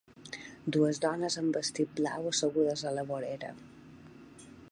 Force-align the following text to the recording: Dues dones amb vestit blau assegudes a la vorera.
Dues 0.75 0.99
dones 1.03 1.37
amb 1.41 1.59
vestit 1.59 1.93
blau 2.01 2.25
assegudes 2.31 2.85
a 2.93 2.97
la 2.99 3.07
vorera. 3.13 3.55